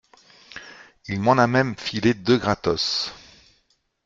Il 1.09 1.19
m’en 1.19 1.33
a 1.37 1.45
même 1.45 1.77
filé 1.77 2.15
deux 2.15 2.39
gratos. 2.39 3.13